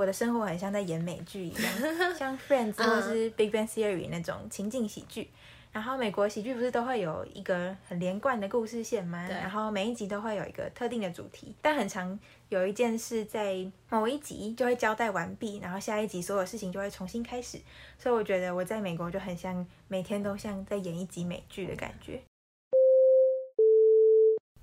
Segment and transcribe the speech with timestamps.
[0.00, 1.72] 我的生活很像在演美剧一样，
[2.16, 5.28] 像 Friends 或是 Big Bang Theory 那种情景喜剧。
[5.72, 9.28] 然后美国喜剧不是都会有一个很连贯的故事线吗？
[9.28, 9.36] 对。
[9.36, 12.18] 然后每一集都会有一个特定的主题，但很常
[12.48, 17.60] 有一件事在某一集就会交代完毕，然后下一集所有事情就会重新开始。
[17.98, 22.22] 所以我觉得我在美国就很像每天都像在演一集美剧的感觉。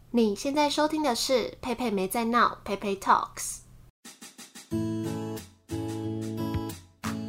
[0.10, 3.66] 你现在收听的是佩佩没在闹，佩佩 Talks。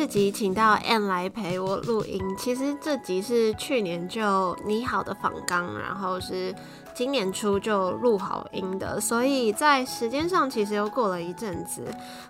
[0.00, 6.54] 这集请到 Ann 来陪我录音，其实这集是去年就拟好的访纲，然后是。
[7.00, 11.82] 今年初就录好音的，所以在时间上其实又过了一阵子。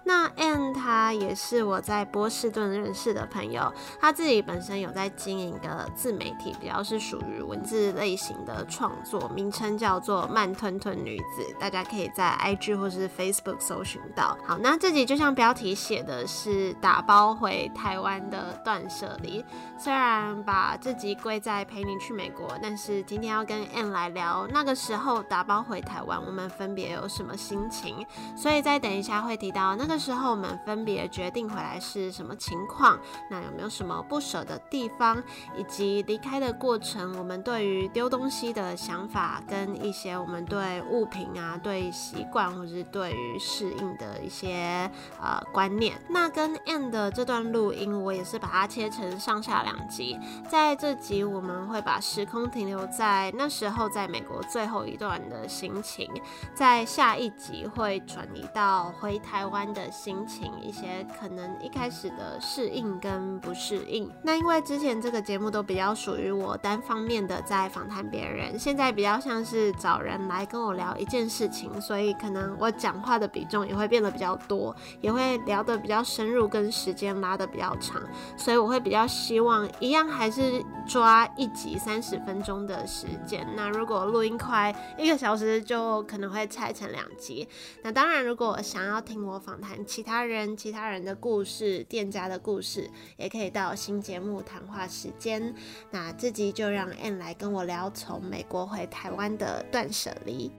[0.05, 14.39] 那 Anne 她也是我在波士顿认识的朋友，她自己本身有在经营一个自媒体，比较是属于文字类型的创作，名称叫做慢吞吞女子，大家可以在 IG 或是 Facebook 搜寻到。
[14.47, 19.45] 好，那这集就像标题写的是打包回台湾的断舍离，
[19.77, 24.60] 虽然把这集归在陪你去美国，但是今天要跟 Anne 来聊那。
[24.61, 28.07] 那个时候打包回台湾，我们分别有什么心情？
[28.37, 32.99] 所以再等一下会提到那个时候我们分别决定回来是什么情况，
[33.31, 35.17] 那有没有什么不舍的地方，
[35.57, 44.91] 以及离开的过程，我们对于丢东西的想法，跟一些我们对物品啊、对习惯或者是对于适应的一些
[45.23, 45.99] 呃观念。
[46.07, 50.19] 那跟 Ann 的这段录音，我也是把它切成上下两集，
[50.51, 54.40] 在这集我们会把时空停留在那时候在美国。
[54.43, 56.11] 最后一段的心情，
[56.55, 64.11] 在下一集会转移到回台湾的心情，一些可能一开始的适应跟不适应。
[64.23, 78.01] 那因为之前这个节目都比较属于我单方面的在访谈别人，现在比较像是找人来跟我聊一件事情，所以可能我讲话的比重也会变得比较多，也会聊得比较深入，跟时间拉得比较长。
[78.37, 83.47] 所以我会比较希望一样还是抓一集三十分钟的时间。
[83.57, 87.49] 那如果录音，快一个小时就可能会拆成两集。
[87.83, 95.55] 那当然，如果想要听我访谈其他人、其他人的故事、店家的故事，也可以到新节目谈话时间。
[95.91, 100.51] 那这集就让 Anne 来跟我聊从美国回台湾的断舍离。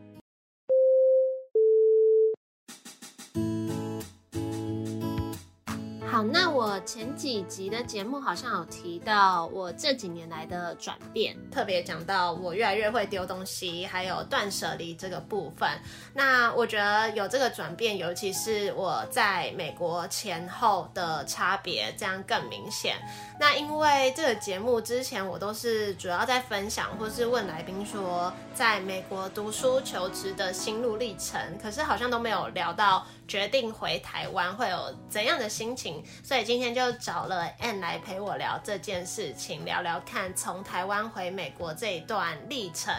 [6.72, 15.70] 我前几集的节目好像有提到我这几年来的转变，特别讲到我越来越会丢东西，还有断舍离这个部分。
[16.14, 22.96] 那我觉得有这个转变，尤其是我在美国前后的差别，这样更明显。
[23.38, 36.02] 那因为这个节目之前我都是主要在分享，或是问来宾说在美国读书求职的心路历程，可是好像都没有聊到决定回台湾会有怎样的心情。
[36.24, 42.94] 所以今天就找了 Anne 来陪我聊这件事情，聊聊看从台湾回美国这一段历程。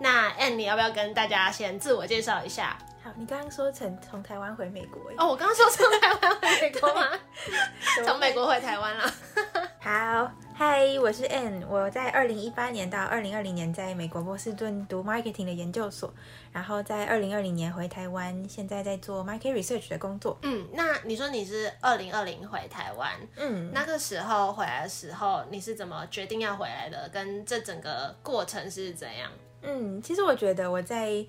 [0.00, 2.76] 那 Anne，你要不要跟大家先自我介绍一下？
[3.04, 7.08] 好，你刚刚说从从台湾回美国哦，我刚刚说从台湾回美国吗？
[8.04, 9.13] 从美国回台湾了。
[11.04, 16.10] 我是 Ann，我在二零一八年到二零二零年在美国波士顿读 marketing 的研究所，
[16.50, 20.38] 然后在二零二零年回台湾，现在在做 market research 的工作。
[20.40, 27.06] 嗯，那你说你是二零二零回台湾，嗯，那个时候回来的时候，你是怎么决定要回来的？
[27.10, 29.30] 跟这整个过程是怎样？
[29.60, 31.22] 嗯，其实我觉得我在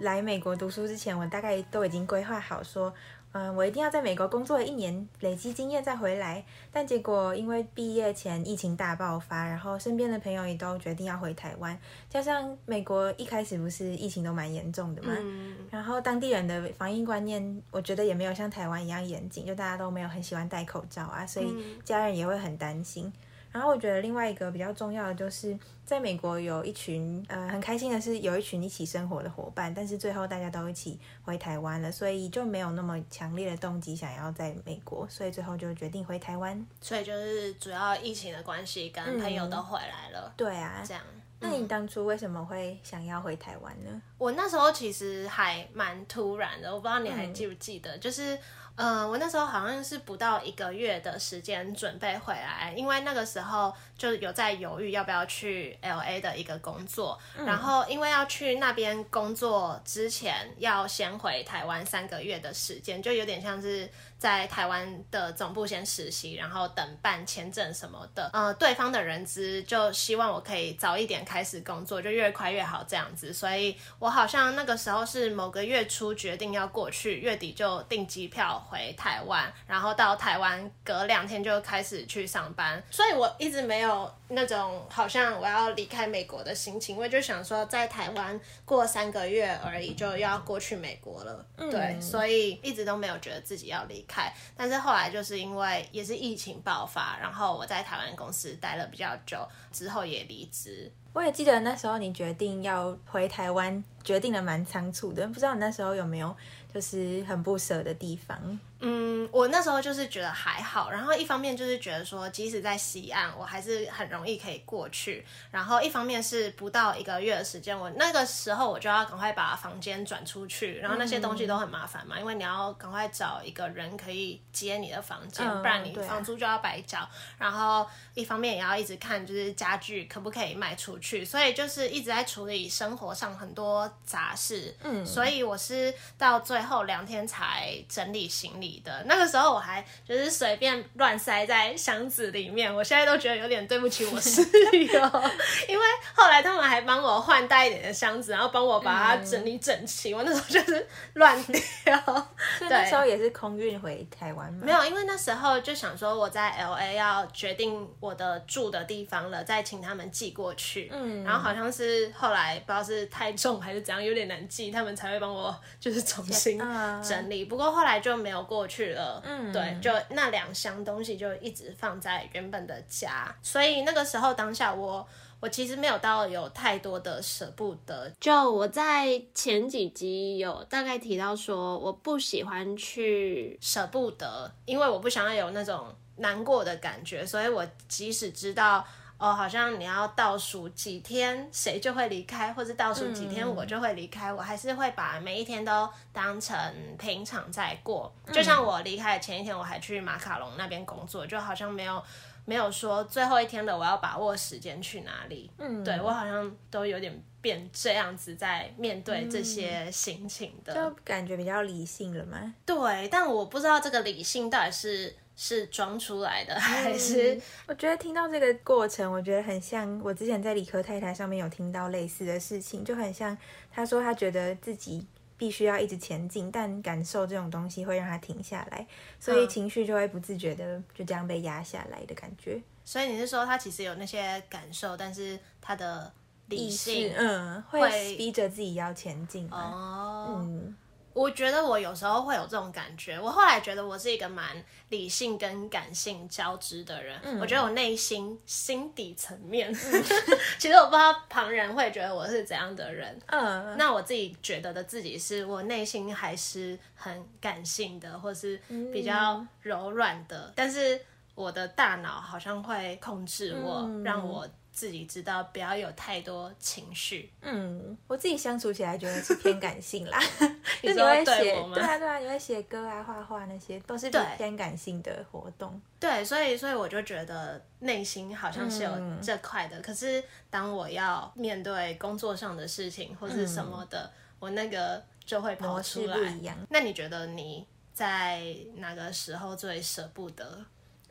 [0.00, 2.92] 来美国读书之前，我大概都已经规划好说。
[3.32, 6.44] 嗯，我一定要在美国工作一年，累积经验再回来。
[6.72, 11.78] 但结果因为毕业前疫情大爆发，然后身边的朋友也都决定要回台湾，
[12.08, 21.54] 加上美国一开始不是疫情都蛮严重的嘛，嗯、然后当地人的防疫观念，我觉得也没有像台湾一样严谨，就大家都没有很喜欢戴口罩啊，所以
[21.84, 23.12] 家人也会很担心。
[23.52, 36.64] 然后我觉得另外一个比较重要的就是，在美国有一群呃很开心的是有一群一起生活的伙伴，但是最后大家都一起回台湾了，所以就没有那么强烈的动机想要在美国，所以最后就决定回台湾。
[36.80, 40.28] 所以就是主要疫情的关系，跟朋友都回来了。
[40.28, 41.02] 嗯、对啊，这样。
[41.40, 44.02] 那你当初为什么会想要回台湾呢？
[44.16, 48.38] 我那时候其实还蛮突然的，我不知道你还记不记得，嗯、就是。
[48.82, 63.86] 嗯，我那时候好像是不到一个月的时间准备回来，因为那个时候就有在犹豫要不要去 LA 的一个工作，嗯、然后因为要去那边工作之前要先回台湾三个月的时间，就有点像是。
[64.20, 68.28] 在台湾的总部先实习，然后等办签证什么的。
[68.34, 73.32] 呃，对方的人资就希望我可以早一点开始工作，就越快越好这样子。
[73.32, 82.82] 所以我好像那个时候是某个月初决定要过去，月底就订机票回台湾，然后到台湾隔两天就开始去上班。
[82.90, 83.89] 所以我一直没有
[84.28, 91.46] 那种好像我要离开美国的心情，因为就想说在台湾过三个月而已就要过去美国了。
[91.56, 94.32] 嗯、对，所以一直都没有觉得自己要离开。
[94.56, 99.38] 但是后来就是因为也是疫情爆发，然后我在台湾公司待了比较久，
[99.72, 100.90] 之后也离职。
[101.12, 106.36] 我也记得那时候你决定要回台湾，决定的蛮仓促的，不知道你那时候有没有
[106.72, 108.58] 就是很不舍的地方？
[108.80, 115.24] 嗯，我那时候就是觉得还好，然后一方面就是觉得说，即使在西岸，我还是很容易可以过去。
[115.50, 126.98] 然后一方面是不到一个月的时间，我那个时候我就要赶快把房间转出去，然后那些东西都很麻烦嘛，嗯、因为你要赶快找一个人可以接你的房间，嗯、不然你房租就要白交。
[126.98, 134.74] 啊、然后一方面也要一直看，就是家具可不可以卖出去，所以就是一直在处理生活上很多杂事。
[134.82, 142.72] 嗯，所以我是到最后两天才整理行李的那个时候，我还就是随便乱塞在箱子里面。
[142.72, 145.22] 我现在都觉得有点对不起我室友，
[145.68, 145.84] 因为
[146.14, 150.14] 后来他们还帮我换大一点的箱子，然后帮我把它整理整齐。
[150.14, 151.36] 我那时候就是乱
[151.84, 152.28] 掉。
[152.60, 154.60] 对，那时候也是空运回台湾吗？
[154.64, 160.88] 没有，因为那时候就想说我在 LA 要决定我的住的地方了，再请他们寄过去。
[160.92, 166.56] 嗯，然后好像是后来不知道是太重还是怎样，有点难寄，他们才会帮我就是重新
[167.02, 167.46] 整理。
[167.46, 168.59] 不过后来就没有过。
[168.60, 175.08] 过去了，嗯，对，就那两箱东西就一直放在原本的家，所以那个时候当下我
[175.40, 178.12] 我其实没有到有太多的舍不得。
[178.20, 185.86] 就我在前几集有大概提到说，我不喜欢去舍不得，因为我不想要有那种
[186.16, 188.86] 难过的感觉，所以我即使知道。
[189.20, 196.56] 哦，好像你要倒数几天，谁就会离开，或者倒数几天我就会离开，嗯、我还是会把每一天都当成
[196.98, 198.10] 平常在过。
[198.24, 202.02] 嗯、就像我离开的前一天，我还去马卡龙那边工作，就好像没有
[202.46, 205.50] 没有说最后一天了，我要把握时间去哪里。
[205.58, 212.54] 嗯，对，我好像都有点变这样子在面对这些心情的，就感觉比较理性了吗？
[212.64, 215.14] 对，但我不知道这个理性到底是。
[215.42, 217.34] 是装出来的还是？
[217.34, 223.36] 嗯， 我觉得听到这个过程，我觉得很像我之前在理科太太上面有听到类似的事情，就很像
[223.72, 225.06] 他说他觉得自己
[225.38, 228.86] 必须要一直前进，但感受这种东西会让他停下来，
[229.18, 232.60] 所以情绪就会不自觉的就这样被压下来的感觉。
[232.84, 236.12] 所以你是说他其实有那些感受，但是他的
[236.48, 240.76] 理性嗯会逼着自己要前进哦嗯。
[241.20, 243.20] 我觉得我有时候会有这种感觉。
[243.20, 244.56] 我后来觉得我是一个蛮
[244.88, 247.20] 理性跟感性交织的人。
[247.22, 250.04] 嗯、我觉得我内心心底层面，嗯、
[250.58, 253.20] 其实我不知道旁人会觉得我是怎样的人。
[253.26, 258.58] 嗯，那我自己觉得的自己是我内心还是很感性的，或是
[258.90, 260.46] 比较柔软的。
[260.46, 260.98] 嗯、但是
[261.34, 264.48] 我的大脑好像会控制我，嗯、让我。
[264.72, 267.30] 自己知道，不要有太多情绪。
[267.40, 270.18] 嗯，我自己相处起来觉得是偏感性啦。
[270.82, 275.80] 你会写，对啊对啊，你会写歌啊、画画那些，都是偏感性的活动。
[275.98, 279.78] 对，所以所以我就觉得内心好像是有这块的。
[279.78, 286.16] 嗯、可是当我要面对工作上的事情或是什么的，嗯、我那个就会跑出来。
[286.16, 286.56] 不一样。
[286.70, 290.64] 那你觉得你在哪个时候最舍不得？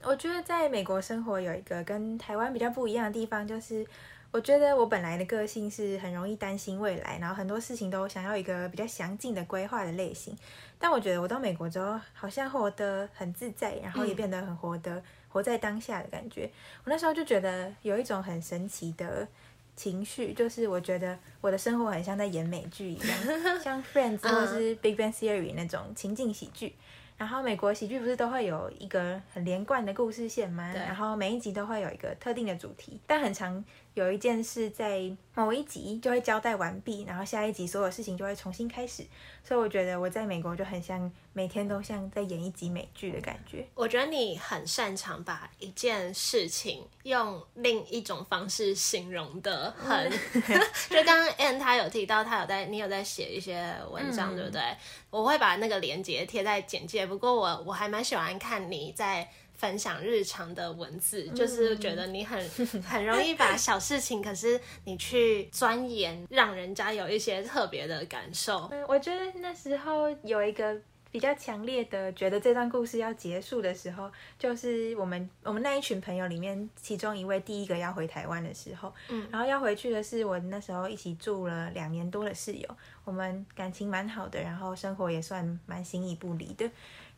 [0.04, 3.86] 我觉得在美国生活有一个跟台湾比较不一样的地方，就是
[4.32, 10.36] 我觉得我本来的个性是很容易担心未来，然后很多事情都想要一个比较详尽的规划的类型。
[10.80, 16.50] 但我觉得我到美国之后，好像活得很自在，然后也变得很活得、嗯、活在当下的感觉。
[16.86, 19.28] 我那时候就觉得有一种很神奇的
[19.76, 23.18] 情绪，就是我觉得我的生活很像在演美剧一样，
[23.62, 26.74] 像 Friends 或是 Big Bang Theory 那种情境喜剧。
[27.20, 30.72] 然后美国喜剧不是都会有一个很连贯的故事线吗？
[30.74, 33.62] 然后每一集都会有一个特定的主题，但很常
[34.00, 39.06] 有一件事在某一集就会交代完毕，然后下一集所有事情就会重新开始。
[39.44, 43.68] 所以我觉得我在美国就很像每天都像在演一集美剧的感觉。
[43.76, 50.10] 我觉得你很擅长把一件事情用另一种方式形容的很，
[50.90, 54.62] 就刚刚 Anne 他有提到他有在你有在写一些文章，嗯、对不对？
[55.10, 57.06] 我会把那个链接贴在简介。
[57.06, 59.30] 不过我我还蛮喜欢看你在。
[59.60, 62.50] 分享日常的文字，就是觉得你很
[62.82, 68.70] 很容易把小事情，可是你去钻研，让人家有一些特别的感受。
[68.72, 70.80] 嗯，我觉得那时候有一个
[71.12, 82.66] 比较强烈的，觉得这段故事要结束的时候，就是我们我们那一群朋友里面，其中一位第一个要回台湾的时候，嗯，然后要回去的是我那时候一起住了两年多的室友，
[83.04, 86.72] 我们感情蛮好的，然后生活也算蛮形影不离的。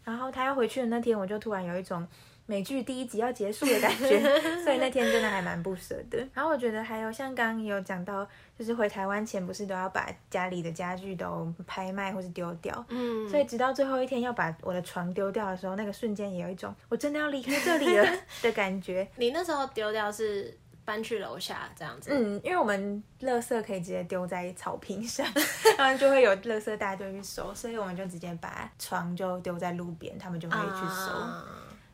[0.03, 2.07] 然后他要回去的那天，我就突然有一种。
[2.45, 4.19] 美剧第一集要结束的感觉，
[4.63, 6.17] 所以那天真的还蛮不舍的。
[6.33, 8.27] 然后我觉得还有像刚刚有讲到，
[8.59, 18.05] 就是回台湾前不是都要把家里的家具都拍卖或是丢掉，嗯，所以直到最后一天要把我的床丢掉的时候，那个瞬间也有一种我真的要离开这里了
[18.41, 19.07] 的感觉。
[19.15, 22.09] 你那时候丢掉是搬去楼下这样子？
[22.11, 25.25] 嗯，因为我们垃圾可以直接丢在草坪上，
[25.77, 31.17] 然后就会有垃圾大队去收，所以我们就直接把床就丢在路边，他们就会去收。
[31.17, 31.45] 啊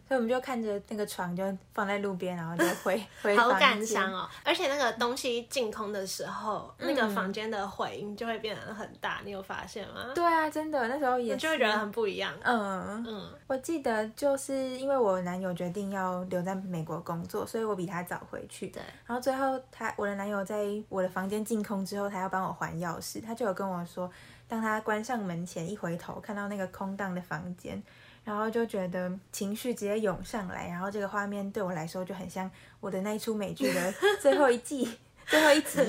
[0.07, 3.35] 所以我们就看着那个床就放在路边，然后就回 回。
[3.35, 4.27] 好感伤哦！
[4.43, 10.11] 而且那个东西净空的时候，嗯、那个房间的回音就会变得很大，你有发现吗？
[10.15, 12.33] 对啊，真的，那时候也就会觉得很不一样。
[12.41, 18.67] 嗯嗯，我记得就是因为我男友决定要留在美国工作，所以我比他早回去。
[18.67, 18.81] 对。
[19.05, 24.09] 然后最后他我的男友在我的房间净空之后，他要帮我还钥匙，他就有跟我说，
[24.47, 27.83] 当他关上门前一回头，看到那个空荡的房间。
[28.27, 34.85] 然后就觉得情绪直接涌上来，然后这个画面对我来说就很像我的那一出美剧的 最后一季
[35.25, 35.79] 最后一集，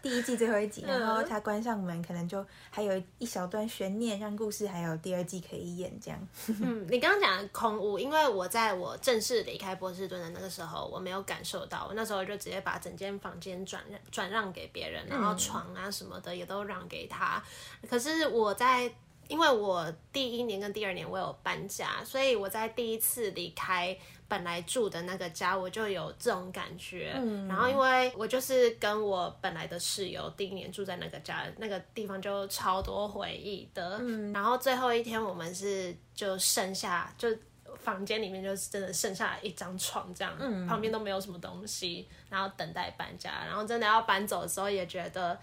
[0.00, 0.84] 第一季最后一集。
[0.86, 6.28] 然后他关上门，可能就还有一小段悬念，让故事还有第二季可以演这样。
[6.62, 17.42] 嗯，你刚刚讲的空屋，因为我在我正式离开波士顿的那个时候，我没有感受到，我那时候就直接把整间房间转让转让给别人，然后床啊什么的也都让给他。
[17.90, 18.88] 可是我在。
[19.28, 27.12] 因为我第一年跟第二年我有搬家，所以我在第一次离开本来住的那个家，我就有这种感觉。
[27.14, 33.98] 嗯，然后因为我就是跟我本来的室友第一年住在那个家，那个地方就超多回忆的。
[34.00, 37.28] 嗯，然后最后一天我们是就剩下就
[37.76, 45.38] 房间里面就是真的剩下一张床这样，嗯，旁边都没有什么东西，然后等待搬家，然后真的要搬走的时候也觉得。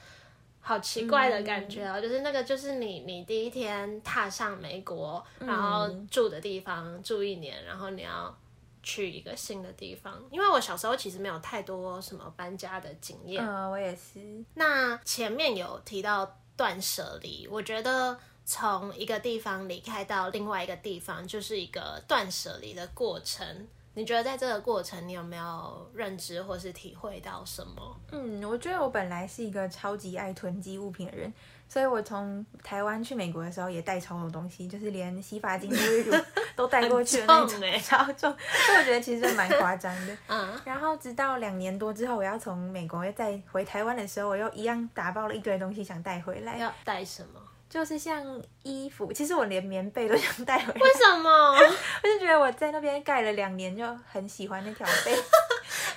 [0.68, 8.36] 好奇怪的感觉哦、就是那个，就是你，你第一天踏上美国，嗯、然后住的地方住一年，然后你要
[8.82, 10.20] 去一个新的地方。
[10.32, 14.44] 因为我小时候其实没有太多什么搬家的经验，嗯，我也是。
[14.56, 23.68] 那前面有提到断舍离，我觉得从一个地方离开到另外一个地方，就是一个断舍离的过程。
[23.96, 27.98] 你觉得在这个过程，你有没有认知或是体会到什么？
[28.12, 31.34] 嗯，我觉得我本来是一个超级爱囤积物品的人，
[31.70, 36.16] 所以我从台湾去美国的时候也带超多东西，就是连洗发精、沐浴乳
[36.58, 38.36] 都带过去的那种，欸、 超重。
[38.66, 40.18] 所以我觉得其实蛮夸张的。
[40.28, 40.62] 嗯。
[40.66, 46.58] 然后直到两年多之后，我要从美国再回台湾的时候，我又一样打包了一堆东西想带回来。
[46.58, 47.40] 要带什么？
[47.70, 48.24] 就是像
[48.64, 50.80] 衣服，其实我连棉被都想带回来。
[50.80, 51.30] 为什么？
[51.58, 55.16] 我就觉得我在那边盖了两年，就很喜欢那条被。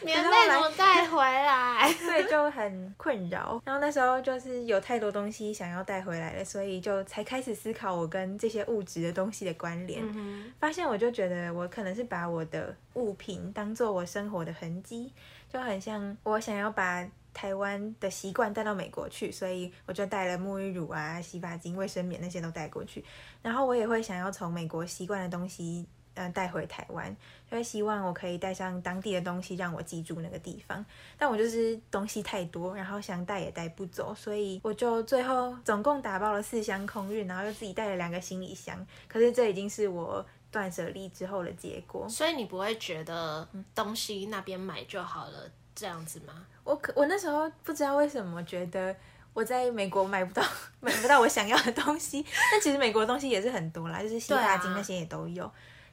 [0.01, 1.93] 棉被怎么带回来？
[1.99, 3.61] 所以就很困扰。
[3.65, 10.01] 然后那时候就是有太多东西想要带回来了，所以就才开始思考我跟这些物质的东西的关联。
[10.15, 15.13] 嗯、发现我就觉得我可能是把我的物品当做我生活的痕迹，
[15.53, 17.07] 就很像我想要把。
[17.39, 23.05] 台湾的习惯带到美国去，所以我就带了沐浴乳啊、洗发精、卫生棉那些都带过去。
[23.41, 27.17] 然后我也会想要从美国习惯的东西，嗯，带回台湾，
[27.49, 30.85] 就会希望我可以带上当地的东西，让我记住那个地方。
[31.17, 38.85] 但我就是东西太多，然后想带也带不走，所以我就最后总共打包了四箱空运，然后又自己带了两个行李箱。
[39.07, 42.09] 可是这已经是我断舍离之后的结果。
[42.09, 45.49] 所以你不会觉得东西那边买就好了？
[45.79, 46.35] 这样子吗？
[46.65, 48.95] 我可我那时候不知道为什么觉得
[49.33, 50.43] 我在美国买不到
[50.81, 55.45] 买不到我想要的东西，但其实美国的东西也是很多啦，就是洗发精那些也都有。
[55.45, 55.53] 啊、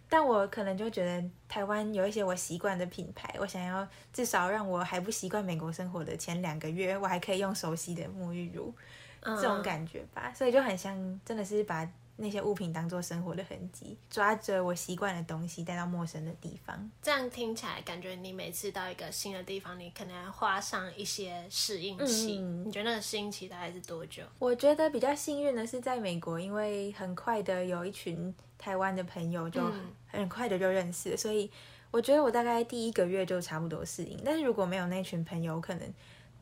[0.10, 8.74] 但我可能就觉得台湾有一些我习惯的品牌，我想要至少让我还不习惯美国生活的前两个月，我还可以用熟悉的沐浴乳，
[9.22, 10.34] 嗯、这种感觉吧。
[10.36, 11.88] 所以就很像真的是把
[12.18, 16.90] 那些物品当做生活的痕迹，抓着我习惯的东西带到陌生的地方。
[17.02, 22.38] 这样听起来，感觉你每次到一个新的地方，你可能要花上一些适应期。
[22.40, 24.24] 嗯、你觉得那个适应期大概是多久？
[24.40, 29.62] 我觉得比较幸运的是在美国，因为很快的有一群台湾的朋友，就
[30.08, 31.52] 很快的就认识了，嗯、所以
[31.92, 34.20] 我觉得我大概第一个月就差不多适应。
[34.24, 35.94] 但是如果没有那群朋友，可能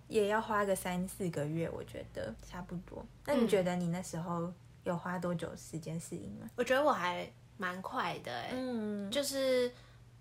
[0.08, 3.04] 也要花个三四个月，我觉得差不多。
[3.26, 4.54] 那你觉得你那时候
[4.84, 6.50] 有花多久时间适应吗？
[6.56, 9.72] 我觉得我还蛮快的，欸，嗯，就是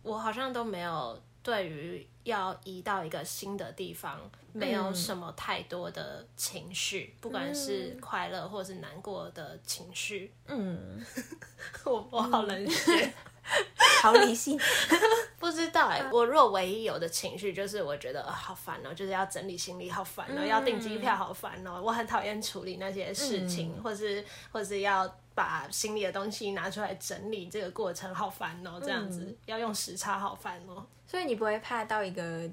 [0.02, 4.18] 我好像都没有对于要移到一个新的地方，
[4.52, 10.32] 没有什么太多的情绪，嗯、不管是快乐或是难过的情绪。
[10.46, 11.04] 嗯，
[11.84, 13.12] 我我好冷血。
[14.00, 14.58] 好理性，
[15.40, 16.10] 不知道哎、欸。
[16.12, 21.82] 我若唯一有的情绪就是，我觉得、呃、好烦哦、喔，就是要整理行李，好烦哦、喔，嗯、要订机票，好烦哦、喔。
[21.82, 28.80] 我很讨厌处理那些事情，嗯、或是或是要把行李的东西拿出来整理，这个过程好烦哦、喔。
[28.80, 30.86] 这样子、嗯、要用时差，好烦哦、喔。
[31.12, 32.48] 所以你不会怕到一个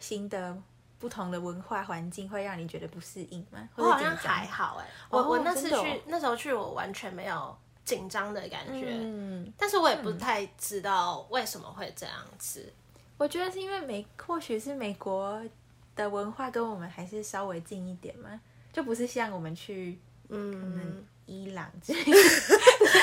[0.00, 0.56] 新的
[0.98, 3.68] 不同的文化环境会让你觉得不适应吗？
[3.76, 7.54] 我好像还好哎、欸，我我那次去、哦、那时候去，我完全没有。
[7.84, 12.70] 紧张的感觉，嗯，但是我也不太知道为什么会这样子。
[12.94, 15.42] 嗯、我觉得是因为美，或许是美国
[15.96, 18.38] 的文化跟我们还是稍微近一点嘛，
[18.74, 19.98] 就不是像我们去，
[20.28, 21.70] 嗯，伊朗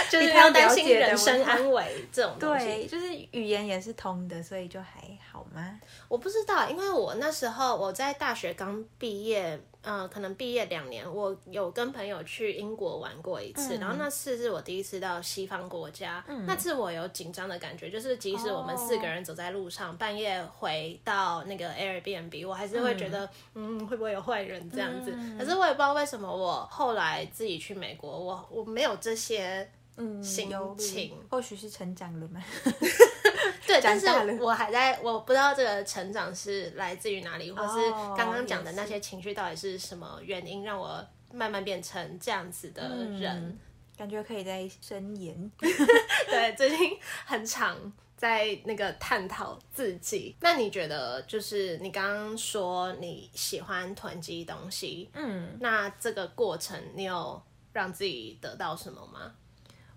[0.09, 2.65] 就是要担心人身安危这种东西。
[2.65, 4.99] 对，就是语言也是通的，所以就还
[5.31, 5.79] 好吗？
[6.07, 9.57] 我不知道，因为我那时候我在大学刚毕业。
[9.85, 25.13] 嗯、呃，可能毕业两年，我有跟朋友去英国玩过一次，嗯、然后那次是我第一次到西方国家，嗯、那次我有紧张的感觉，就是即使我们四个人走在路上，哦、半夜回到那个 Airbnb，我还是会觉得，嗯，嗯，会不会有坏人这样子？
[25.15, 32.43] 嗯、可是我也不知道为什么，我后来自己去美国，我我没有这些嗯心情，嗯、或许是成长了吗？
[33.65, 34.07] 对，但是
[34.41, 42.81] 我还在，我不知道这个成长是来自于哪里，或是刚刚讲的那些情绪到底是什么原因让我慢慢变成这样子的
[43.19, 43.59] 人，嗯、
[43.97, 45.51] 感觉可以再深研。
[45.59, 50.35] 对，最近很常在那个探讨自己。
[50.39, 57.41] 那你觉得，就是你刚刚说你喜欢囤积东西，嗯，那这个过程你有
[57.73, 59.33] 让自己得到什么吗？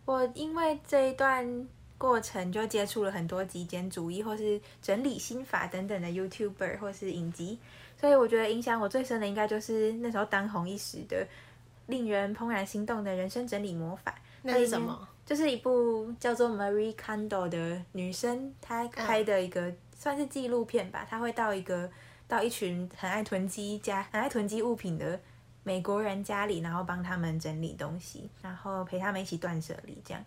[0.04, 1.68] 我因为这一段。
[1.98, 7.58] 过程就接触了很多极简主义或是整理心法等等的 YouTuber 或是影集，
[8.00, 11.26] 所以我觉得影响我最深的应该就是那时候当红一时的
[11.86, 14.14] 令人怦然心动的人生整理魔法。
[14.42, 15.08] 那是什么？
[15.26, 21.04] 就是一部叫做 Marie Kondo 的女生，她拍的一个算是纪录片吧。
[21.10, 21.90] 她会到一个
[22.28, 25.20] 到一群很爱囤积家、很爱囤积物品的
[25.64, 30.24] 美国人家里，然后帮他们整理东西，然后陪他们一起断舍离，这样。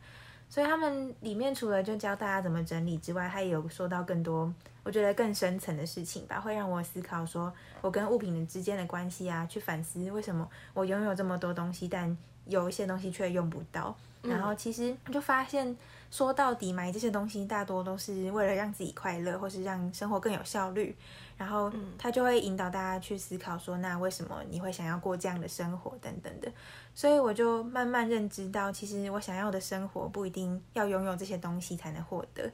[0.52, 13.96] 所以他们里面除了就教大家怎么整理之外，他也有说到更多，我觉得更深层的事情吧，会让我思考说我跟物品之间的关系啊，去反思为什么我拥有这么多东西，但有一些东西却用不到。
[14.22, 15.76] 然后其实就发现，
[16.10, 20.96] 说到底买这些东西大多都是为了让自己快乐，或是让生活更有效率。
[21.38, 26.52] 然后他就会引导大家去思考说，那为什么你会想要过这样的生活等等的。
[26.94, 32.48] 所以我就慢慢认知到，其实我想要的生活不一定要拥有这些东西才能获得，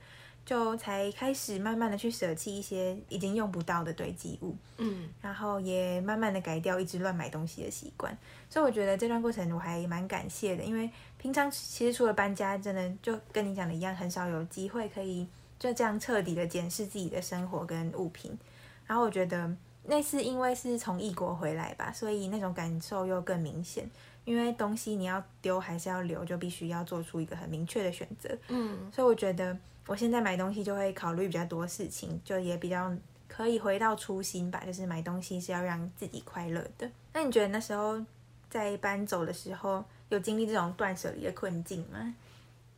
[0.47, 8.17] 就才开始慢慢的去舍弃一些已经用不到的堆积物，嗯，然后也慢慢的改掉一直乱买东西的习惯。
[8.49, 15.27] 所以我觉得这段过程我还蛮感谢的，因为平常其实除了搬家，真的就跟你讲的一样，很少有机会可以
[15.59, 18.31] 就这样彻底的检视自己的生活跟物品。
[18.85, 23.85] 然后我觉得那次因为是从异国回来吧，所以那种感受又更明显。
[24.23, 28.29] 因为东西你要丢还是要留，就必须要做出一个很明确的选择。
[28.49, 32.93] 嗯，所以我觉得我现在买东西就会考虑比较多事情，就也比较
[33.27, 36.89] 可以回到初心吧，就是买东西是要让自己快乐的。
[37.13, 37.99] 那你觉得那时候
[38.49, 42.13] 在搬走的时候有经历这种断舍离的困境吗？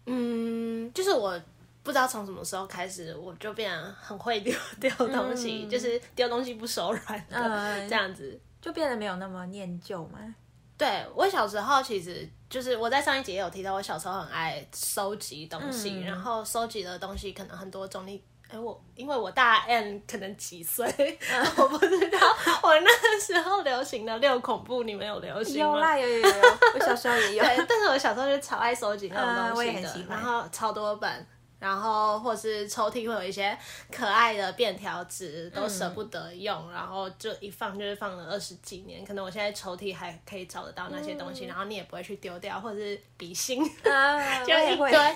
[0.06, 1.40] 嗯，就是我
[1.84, 10.36] 不知道从什么时候开始，我就变得很会丢丢东西，嗯、就是丢东西不手软的、嗯、这样子，就变得没有那么念旧嘛。
[10.80, 18.08] 对，我小时候其实就是我在上一集也有提到，我小时候很爱收集东西，嗯、然后收集的东西可能很多种。
[18.08, 20.88] 你哎，我因为我大 N 可能几岁，
[21.30, 22.18] 嗯、 我不知道。
[22.64, 25.70] 我那时候流行的六恐怖，你们有流行吗？
[25.70, 27.44] 有啦，有有有，我小时候也有。
[27.46, 31.28] 对，但是我小时候就超爱收集那种东西的，嗯、然后超多本。
[31.60, 33.58] 然后或是抽屉会有一些
[33.92, 39.04] 可爱的便条纸，都舍不得用，嗯、然后就一放就是放了二十几年。
[39.04, 44.90] 可能我现在抽屉还可以找得到那些东西，嗯、然后你也不会去丢掉，或者是笔芯，啊、就一堆。
[44.90, 45.14] 对啊，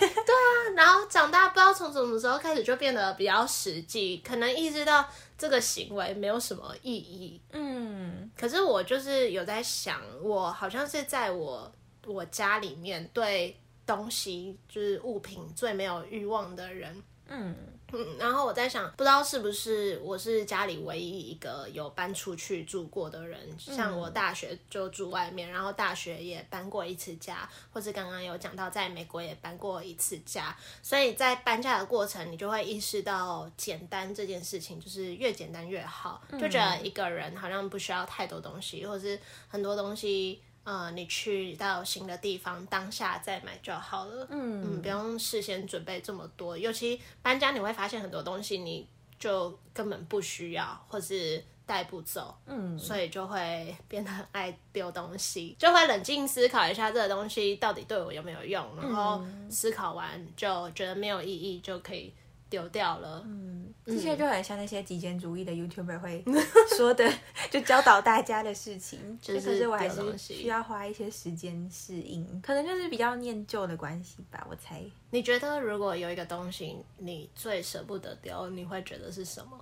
[0.75, 7.41] 然后长大不知道从什么时候开始就变得比较实际，可能意识到这个行为没有什么意义。
[7.53, 11.71] 嗯，可是我就是有在想，我好像是在我
[12.05, 13.57] 我家里面对。
[13.85, 17.55] 东西就是物品最没有欲望的人，嗯。
[17.95, 40.41] 嗯，然后我在想，不知道是不是我是家里唯一一个有搬出去住过的人，像我大学就住外面，然后大学也搬过一次家，或是刚刚有讲到在美国也搬过一次家，所以在搬家的过程，你就会意识到简单这件事情，就是越简单越好，就觉得一个人好像不需要太多东西，或是很多东西。
[40.63, 44.25] 呃，你去到新的地方，当下再买就好了。
[44.29, 46.57] 嗯嗯，不用事先准备这么多。
[46.57, 48.87] 尤其搬家，你会发现很多东西你
[49.19, 52.33] 就根本不需要，或是带不走。
[52.45, 62.13] 嗯，所以就会变得很爱丢东西，就会冷静思考一下这个东西到底对我有没有用，然后思考完就觉得没有意义，就可以。
[62.53, 66.23] 丢掉了，嗯，这些就很像那些极简主义的 YouTuber 会
[66.77, 67.11] 说的，
[67.49, 74.83] 就教导大家的事情，就是，可是我还是需要花一些时间适应，可能就是比较念旧的关系吧，我猜。
[75.09, 79.59] 你觉得如果有一个东西你最舍不得丢，你会觉得是什么？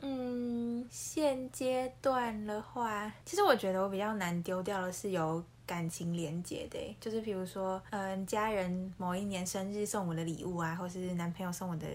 [0.00, 11.86] 嗯，现阶段的话，其实我觉得我比较难丢掉的是有感情连结的，就是比如说，嗯，家人某一年生日送我的礼物啊，或是男朋友送我的。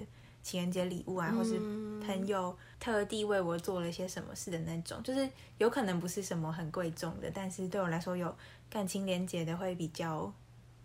[0.41, 1.59] 情人节礼物啊，或是
[2.05, 8.35] 朋友特地为我做了一些什么事的那种，就是有可能不是什么很贵重的，但是对我来说有
[8.69, 10.31] 感情连接的会比较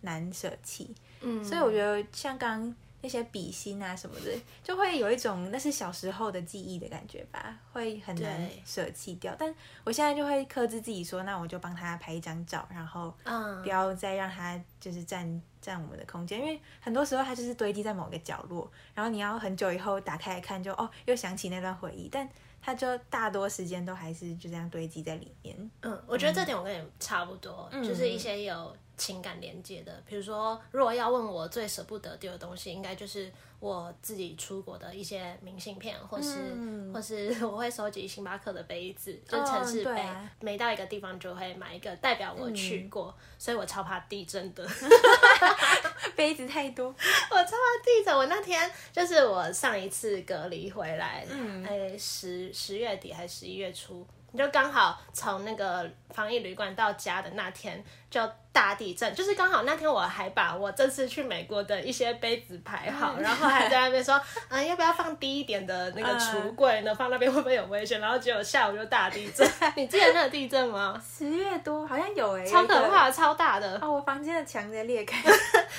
[0.02, 0.94] 难舍弃。
[1.20, 2.74] 嗯，所以我觉得像刚。
[3.06, 9.32] 那些笔芯啊什么的，就会有一种那是小时候的记忆的感觉吧，会很难舍弃掉。
[9.38, 13.14] 但我现在就会克制自己说，那我就帮他拍一张照，然后
[13.62, 22.28] 不要再让他就是占占我们的空间，因为很多时候他就是堆积在某个角落，然后你要很久以后打开来看就，就哦又想起那段回忆，但
[22.66, 25.70] 它就大多时间都还是就这样堆积在里面。
[25.82, 28.76] 嗯，我觉得这点我跟你差不多，嗯、就是一些有。
[28.98, 44.66] 情感连接的，比如说，如果要问我最舍不得丢的东西，应该就是我自己出国的一些明信片，或是、嗯、 或是 我会收集星巴克的杯子，就城市杯，哦啊、每到一个地方就会买一个，代表我去过，嗯、所以我超怕地震的，
[46.14, 46.86] 杯子太多，
[47.30, 48.16] 我超怕地震。
[48.16, 54.06] 我那天就是我上一次隔离回来，嗯，哎，十十月底还是十一月初。
[54.36, 58.20] 就刚好从那个防疫旅馆到家的那天就
[58.52, 66.94] 大地震，就是刚好那天我还把我这次去美国的一些杯子排好，然后还在那边说，嗯，要不要放低一点的那个橱柜呢？
[66.94, 68.00] 放那边会不会有危险？
[68.00, 69.46] 然后结果下午就大地震，
[69.76, 71.00] 你记得那个地震吗？
[71.04, 73.78] 十月多好像有诶，超可怕，超大的。
[73.82, 75.22] 哦，我房间的墙在裂开。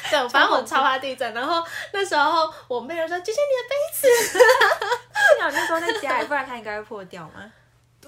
[0.10, 1.34] 对，反正我超怕地震。
[1.34, 4.40] 然后那时候我妹就说：“姐姐，你的杯子。
[5.36, 7.52] ”幸好那时候在家里，不然它应该会破掉吗？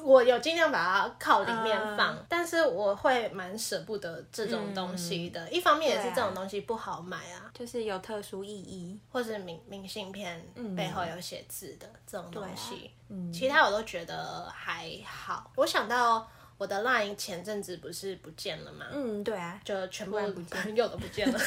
[0.04, 5.44] 我有尽量把它靠里面放，嗯、但是我会蛮舍不得这种东西的。
[5.46, 10.44] 嗯、一方面也是这种东西不好买啊，啊就是有特殊意义，或是明明信片
[10.76, 12.92] 背后有写字的、嗯、这种东西。
[13.34, 15.52] 其他我都觉得还好。
[15.56, 18.86] 我想到我的 Line 前阵子不是不见了吗？
[18.92, 20.18] 嗯，对啊，就全部
[20.50, 21.40] 朋友都不见了。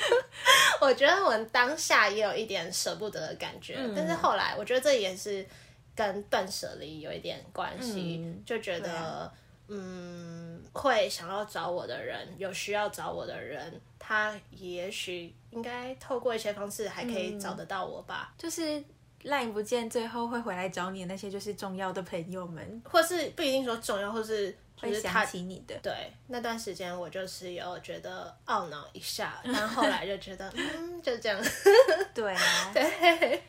[0.80, 5.46] 我觉得我当下也有一点舍不得的感觉，嗯、但是后来我觉得这也是。
[5.94, 9.32] 跟断舍离有一点关系，嗯、就觉得，啊、
[9.68, 18.32] 嗯，会想要找我的人，有需要找我的人，他也许应该透过一些方式还可以找得到我吧。
[18.32, 18.82] 嗯、就是
[19.22, 25.74] Line 不见，最后会回来找你的那些，就是重要的朋友们，或是不一定说重要，或是就是他会想起你的。
[25.82, 31.40] 对，那段时间我就是有觉得懊恼一下，但后来就觉得，嗯，就这样。
[32.12, 33.42] 对啊，对。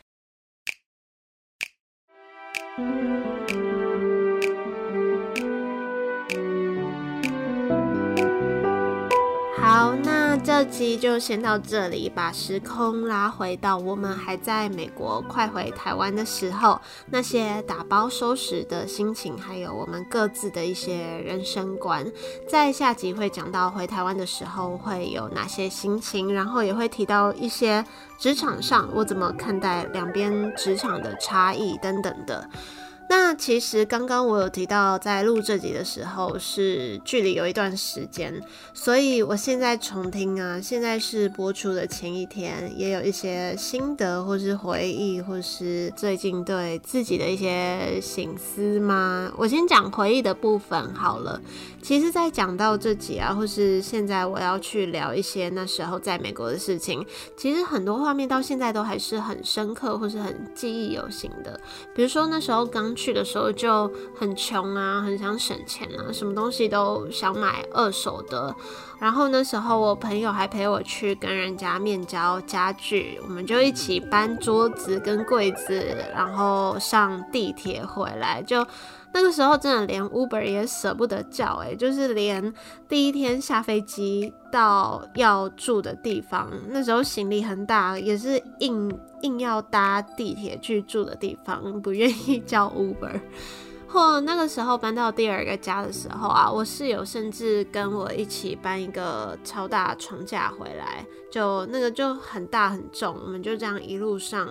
[2.76, 3.65] 好，
[10.56, 22.10] 这集就先到这里，把时空拉回到我们还在美国快回台湾的时候，那些打包收拾的心情，还有我们各自的一些人生观。
[22.48, 27.84] 在下集会讲到回台湾的时候会有哪些心情，然后也会提到一些
[28.18, 32.48] 职场上我怎么看待两边职场的差异等等的。
[33.08, 38.42] 那其实刚刚我有提到，在录这集的时候是距离有一段时间，
[38.74, 49.32] 所以我现在重听啊，现在是播出的前一天，也有一些心得或是回忆，或是最近对自己的一些省思吗？
[49.36, 51.40] 我先讲回忆的部分好了。
[51.86, 61.60] 其实，在讲到这集啊，或是现在我要去聊一些那时候在美国的事情，其实很多画面到现在都还是很深刻，或是很记忆犹新的。
[61.94, 68.52] 比如说那时候刚去的时候就很穷啊，很想省钱啊，什么东西都想买二手的。
[68.98, 78.66] 然后那时候我朋友还陪我去跟人家面交家具，我们就一起搬桌子跟柜子，然后上地铁回来就。
[79.16, 82.52] 那个时候真的连 Uber 也舍不得叫，诶，就是连
[82.86, 93.18] 第一天下飞机到要住的地方，那时候行李很大，也是硬硬要搭地铁去住的地方，不愿意叫 Uber。
[93.88, 104.46] 或那个时候搬到第二个家的时候啊，我室友甚至跟我一起搬一个超大床架回来，就那个就很大很重，我们就这样一路上。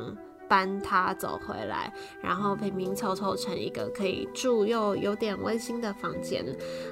[0.48, 6.46] 搬他走回来，然后拼拼凑凑成一个可以住又有点温馨的房间。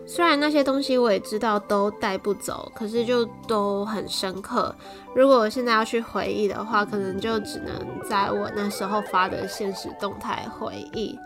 [0.06, 4.76] 虽然那些东西我也知道都带不走，可是就都很深刻。
[5.16, 7.74] 如果我现在要去回忆的话，可能就只能
[8.10, 11.18] 在我那时候发的现实动态回忆。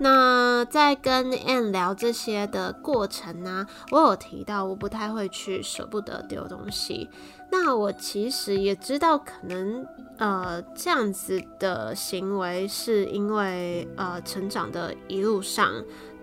[0.00, 7.08] 那在跟 Ann 聊这些的过程呢，我有提到我不太会去舍不得丢东西。
[7.50, 9.86] 那我其实也知道，可能
[10.18, 15.72] 呃这样子的行为是因为呃成长的一路上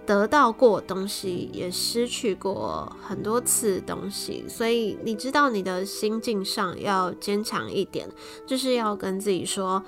[0.06, 8.08] 得到过东西，也失去过很多次东西，所以你知道你的心境上要坚强一点，
[8.46, 9.84] 就是要跟自己说，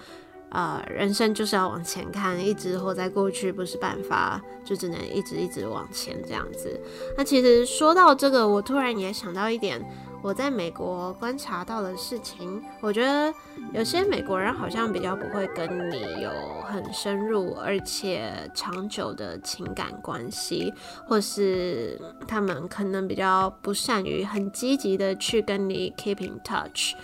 [0.50, 6.80] 呃人生就是要往前看，一直活在过去不是办法，就只能一直一直往前这样子。
[7.18, 9.84] 那其实说到这个，我突然也想到一点。
[10.24, 13.32] 我在美国观察到的事情，我觉得
[13.72, 16.32] 有些美国人好像比较不会跟你有
[16.66, 20.74] 很深入而且长久的情感关系，
[21.08, 26.96] 或是他们可能比较不善于很积极的去跟你 keep in touch。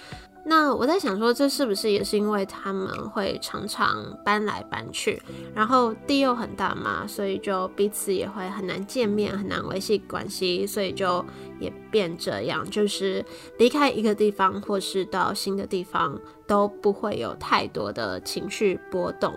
[0.45, 5.21] 那我在想说，这是不是也是因为他们会常常搬来搬去，
[5.56, 11.23] 然后地又很大嘛，所以就彼此也会很难见面，很难维系关系，所以就
[11.60, 13.23] 也变这样，就是
[13.58, 19.34] 离开一个地方或是到新的地方都不会有太多的情绪波动。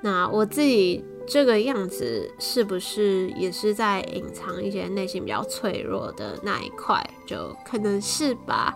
[0.00, 7.04] 那我自己这个样子是不是也是在隐藏一些内心比较脆弱的那一块？
[7.26, 8.74] 就可能是吧。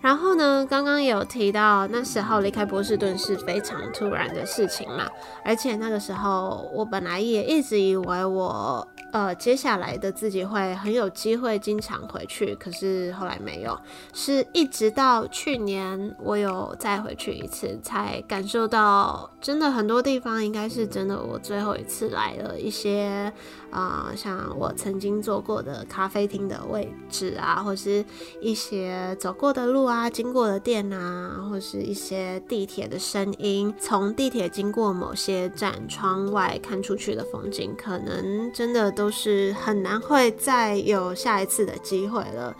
[0.00, 5.08] 然后呢，刚刚有提到，那时候离开波士顿是非常突然的事情嘛，
[5.44, 8.86] 而且那个时候我本来也一直以为我。
[9.12, 13.76] 呃，接下来的自己会很有机会经常回去，可是后来没有，
[14.12, 23.32] 是一直到去年我有再回去一次，才感受到真的很多地方应该是真的我最后一次来了一些
[23.72, 28.04] 啊、像我曾经坐过的咖啡厅的位置啊，或是
[28.40, 38.90] 一些走过的路啊，经过的店啊，或是一些地铁的声音，从地铁经过某些站窗外看出去的风景，可能真的。
[38.90, 42.54] 都是很难会再有下一次的机会了，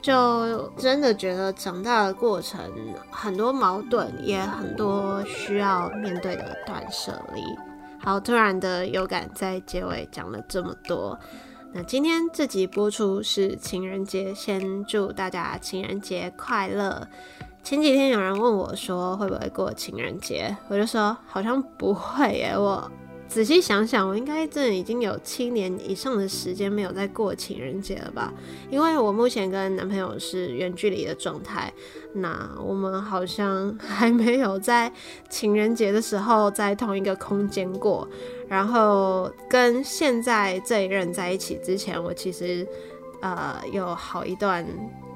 [0.00, 2.60] 就真的觉得长大的过程
[3.10, 7.42] 很多矛盾，也很多需要面对的断舍离。
[7.98, 11.18] 好，突然的有感，在结尾讲了这么多。
[11.72, 17.06] 那今天这集播出是情人节，先祝大家情人节快乐。
[17.62, 22.90] 前几天有人问我说会不会过情人节，我就说好像不会耶，我。
[23.28, 28.32] 仔细想想，我应该真的已经有七年以上的时间没有在过情人节了吧？
[28.70, 31.70] 因为我目前跟男朋友是远距离的状态，
[32.14, 34.90] 那我们好像还没有在
[35.28, 38.08] 情人节的时候在同一个空间过。
[38.48, 42.66] 然后跟现在这一任在一起之前，我其实
[43.20, 44.64] 呃有好一段。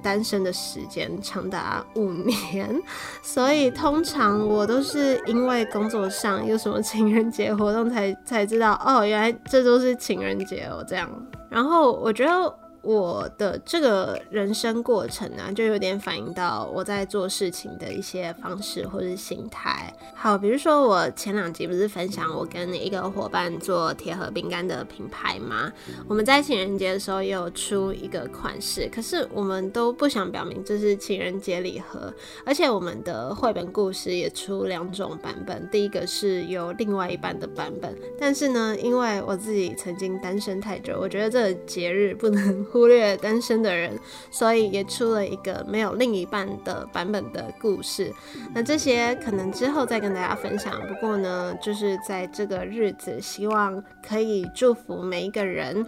[0.02, 2.74] 单身的时间长达五年，
[3.20, 11.06] 所以通常我都是因为工作上有什么情人节活动才才知道哦，原来这都是情人节哦这样。
[11.50, 19.92] 然后我觉得我的这个人生过程啊，就有点反映到我在做事情的一些方式或是心态。
[20.14, 25.70] 好，比如说我前两集不是分享我跟一个伙伴做铁盒饼干的品牌吗？
[26.08, 32.12] 我们在情人节的时候也有出一个款式，可是我们都不想表明这是情人节礼盒，
[32.46, 42.69] 而且我们的绘本故事也出两种版本，第一个是有另外一半的版本，但是呢，因为我自己曾经单身太久，我觉得这个节日不能。
[42.70, 43.98] 忽略单身的人，
[44.30, 48.12] 所以也出了一个没有另一半的版本的故事。
[48.54, 50.80] 那这些可能之后再跟大家分享。
[50.88, 55.86] 不过呢，就是在这个日子，希望可以祝福每一个人。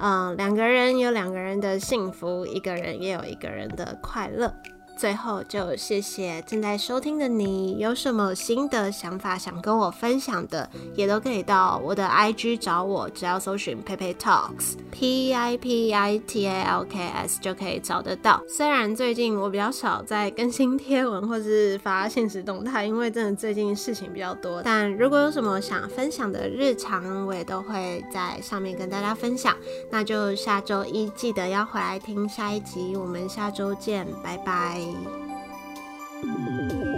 [0.00, 4.52] 嗯、两个人有两个人的幸福，一个人也有一个人的快乐。
[4.96, 18.42] 最后就谢谢正在收听的你，有什么新的想法想跟我分享的，也都可以到我的 IG 找我，只要搜寻 Pepe Talks P I P I T A L K S 就可以找得到。
[18.48, 29.56] 虽然最近我比较少在更新贴文或是发现实动态，因为真的最近事情比较多，但如果有什么想分享的日常，我也都会在上面跟大家分享。
[29.90, 34.83] 那就下周一记得要回来听下一集，我们下周见，拜拜。
[34.84, 36.93] 嗯